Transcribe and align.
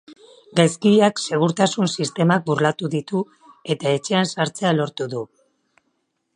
Gaizkileak 0.59 1.21
segurtasun 1.25 1.91
sistemak 1.99 2.45
burlatu 2.49 2.91
ditu 2.95 3.23
eta 3.75 3.95
etxean 3.99 4.33
sartzea 4.33 4.73
lortu 4.81 5.11
du. 5.15 5.23